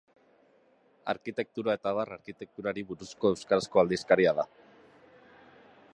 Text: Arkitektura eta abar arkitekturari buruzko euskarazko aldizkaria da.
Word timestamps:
Arkitektura 1.13 1.75
eta 1.79 1.91
abar 1.95 2.13
arkitekturari 2.15 2.85
buruzko 2.93 3.33
euskarazko 3.35 3.83
aldizkaria 3.83 4.37
da. 4.43 4.51